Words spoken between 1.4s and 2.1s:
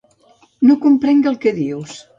que dius.